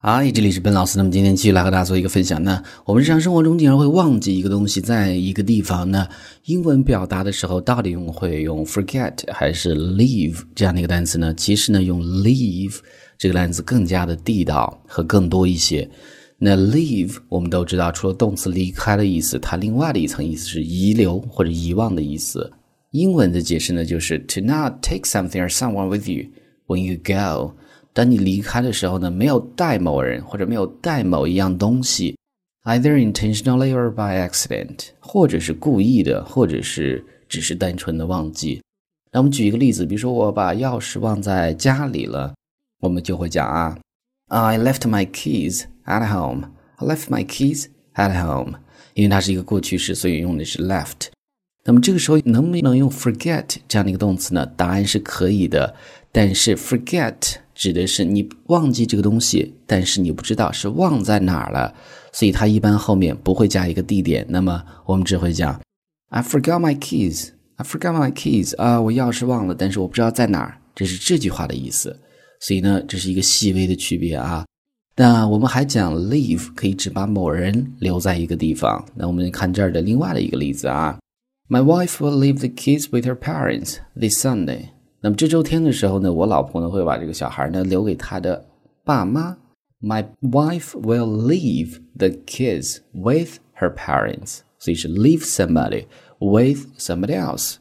[0.00, 0.96] 嗨，这里是本老师。
[0.96, 2.62] 那么今天继续来和大家做一个分享那。
[2.84, 6.06] 我们日常生活中经常会忘记一个东西，在一个地方呢，
[6.44, 11.34] 英文表达的时候到底用会用 forget 还是 leave 这样的一个单词呢？
[11.34, 12.76] 其实呢，用 leave
[13.18, 15.90] 这个单词更加的地道和更多一些。
[16.38, 22.48] 那 leave 我们都知道，除了动词离开的意思，它另外的一层意思是遗留或者遗忘的意思。
[22.92, 26.26] 英文的解释呢，就是 to not take something or someone with you
[26.68, 27.56] when you go。
[27.92, 32.16] 当你离开的时候呢，没有带某人或者没有带某一样东西
[32.64, 38.62] ，either intentionally or by accident，或者是故意的，或者是只是单纯的忘记。
[39.10, 42.34] 那我们举一个例子，比如说我把钥匙忘在家里了，
[42.80, 43.76] 我们就会讲啊
[44.28, 46.50] ，I left my keys at home.
[46.76, 48.58] I left my keys at home.
[48.94, 51.08] 因为它是一个过去式，所以用的是 left。
[51.64, 54.46] 那么这个时候能不能用 forget 这样的一个动词呢？
[54.56, 55.74] 答案是可以的，
[56.12, 57.36] 但是 forget。
[57.58, 61.74] 指的是你忘记这个东西，但是你不知道是忘在哪儿了，
[62.12, 64.24] 所以它一般后面不会加一个地点。
[64.28, 65.60] 那么我们只会讲
[66.10, 67.30] ，I forgot my keys.
[67.56, 68.56] I forgot my keys.
[68.56, 70.56] 啊，我钥匙忘了，但是我不知道在哪儿。
[70.72, 71.98] 这是这句话的意思。
[72.40, 74.46] 所以呢，这是一个细微的区别啊。
[74.94, 78.86] 那我们还讲 leave 可以指把某人留在一个地方。
[78.94, 80.96] 那我们看这儿的另外的一个例子啊
[81.48, 84.68] ，My wife will leave the kids with her parents this Sunday.
[85.00, 88.44] 那么这周天的时候呢，我老婆呢会把这个小孩呢留给她的
[88.84, 89.36] 爸妈。
[89.80, 95.84] My wife will leave the kids with her parents，所以是 leave somebody
[96.18, 97.58] with somebody else，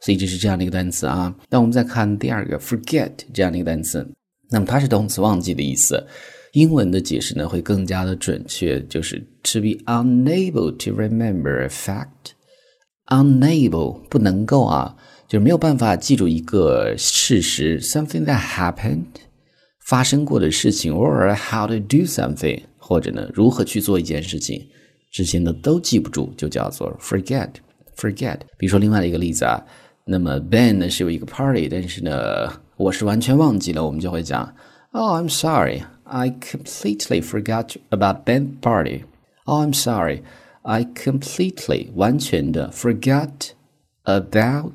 [0.00, 1.34] 所以这是这样的一个单词啊。
[1.50, 4.08] 那我们再看第二个 forget 这样的一个单词，
[4.48, 6.06] 那么它是动词忘记的意思。
[6.52, 14.96] 英文的解释呢会更加的准确，就是 to be unable to remember a fact，unable 不能够啊。
[15.27, 19.05] 就是没有办法记住一个事实，something that happened，
[19.85, 24.67] 发生过的事情，or how to do something，或者呢如何去做一件事情，
[25.11, 28.39] 这些呢都记不住，就叫做 forget。forget。
[28.57, 29.63] 比如说另外的一个例子啊，
[30.05, 34.53] 那么 Ben 呢是有一个 party，但是呢我是完全忘记了，我们就会讲，
[34.91, 39.03] Oh I'm sorry, I completely forgot about Ben party.
[39.45, 40.23] Oh I'm sorry,
[40.63, 43.29] I completely 完全的 forgot
[44.03, 44.71] about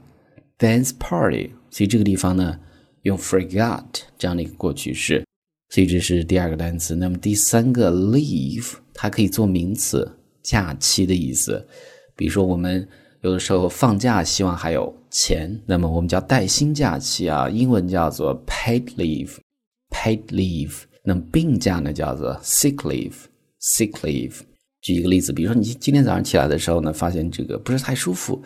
[0.61, 2.59] Dance party，所以这个地方呢，
[3.01, 3.83] 用 forgot
[4.15, 5.25] 这样的一个过去式，
[5.69, 6.95] 所以这是第二个单词。
[6.95, 10.07] 那么第三个 leave，它可以做名词，
[10.43, 11.67] 假期的意思。
[12.15, 12.87] 比如说我们
[13.21, 20.83] 有的时候放假，希望还有钱，那么我们叫带薪假期啊，英文叫做 paid leave，paid leave。
[21.03, 24.41] 那么病假呢，叫做 sick leave，sick leave。
[24.81, 28.39] 举一个例子，比如说你今天早上起来的时候呢，发现这个不是太舒服。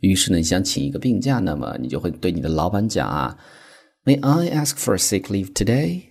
[0.00, 3.36] 于是呢，你想请一个病假，那么你就会对你的老板讲啊，
[4.04, 6.02] May I ask for a sick leave today?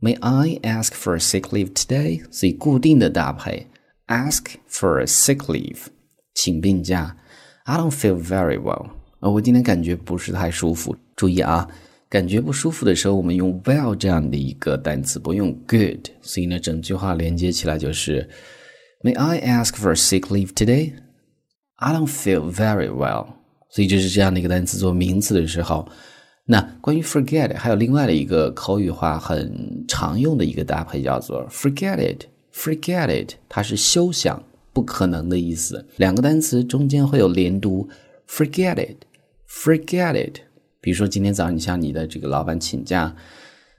[0.00, 2.22] May I ask for a sick leave today?
[2.30, 3.66] 所以固定的搭配，
[4.06, 5.86] ask for a sick leave，
[6.34, 7.16] 请病假。
[7.64, 8.90] I don't feel very well，
[9.20, 10.96] 啊，我今天感觉不是太舒服。
[11.16, 11.66] 注意啊，
[12.10, 16.08] 感觉不舒服的时候，我们用 well 这样的一个单词，不用 good。
[16.20, 18.28] 所以呢，整句话连接起来就是，
[19.02, 20.92] May I ask for a sick leave today?
[21.79, 23.27] I don't feel very well。
[23.69, 25.87] 所以就是这样的一个单词做名词的时候，
[26.45, 32.25] 那关于 forget 还有另外的一个口语化很常用的一个搭配叫做 forget it。
[32.51, 34.41] forget it 它是休想、
[34.73, 35.85] 不可能的意思。
[35.97, 37.87] 两个单词中间会有连读
[38.27, 40.39] ，forget it，forget it。
[40.81, 43.15] 比如说今天早上你向你的这个老板请假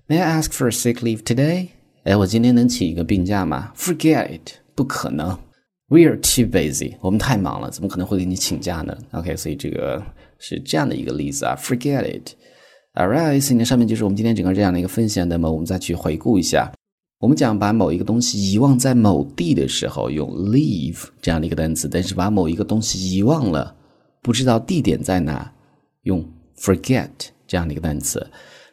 [0.07, 1.69] ，May I ask for a sick leave today？
[2.05, 5.37] 哎，我今天能请一个病假吗？Forget it，不可能。
[5.91, 10.01] We are too busy，我们太忙了，怎么可能会给你请假呢？OK，所以这个
[10.39, 11.57] 是这样的一个例子啊。
[11.61, 12.31] Forget it。
[12.95, 15.29] Alright，所以呢，上面就是我们今天整个这样的一个分享。
[15.29, 16.73] 那么我们再去回顾一下，
[17.19, 23.75] 我们讲把某一个东西遗忘在某地的时候，用 leave 这样的一个单词；但是把某一个东西遗忘了，
[24.23, 25.53] 不知道地点在哪，
[26.03, 26.25] 用
[26.57, 27.11] forget
[27.49, 28.25] 这样的一个单词。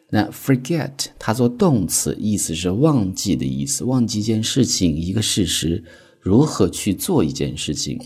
[0.08, 5.82] 那 forget 它做动词，意思是忘记的意思，忘记一件事情，一个事实。
[6.28, 7.98] 如何去做一件事情？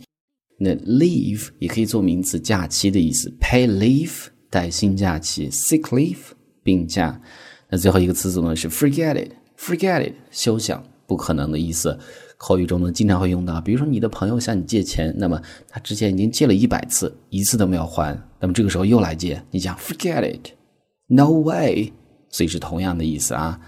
[0.57, 3.29] 那 leave 也可以做名词，假期的意思。
[3.41, 6.19] pay leave 带薪假期，sick leave
[6.63, 7.21] 病假。
[7.69, 11.99] 那最后一个词组呢是 forget it，forget it 休想，不可能的意思。
[12.37, 21.93] 口语中呢经常会用到，比如说你的朋友向你借钱，那么他之前已经借了一百次，一次都没有还，那么这个时候又来借，你讲 forget it，no way，
[22.31, 23.59] 所以是同样的意思啊。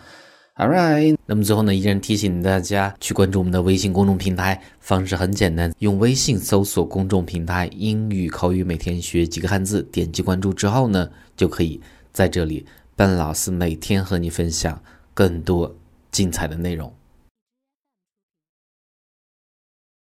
[0.56, 11.81] All right，那么最后呢，依然提醒大家去关注我们的微信公众平台，方式很简单，用微信搜索公众平台“英语口语每天学几个汉字”，点击关注之后呢，就可以
[12.12, 12.65] 在这里，
[12.95, 14.81] 笨老师每天和你分享
[15.12, 15.75] 更多
[16.12, 16.93] 精彩的内容。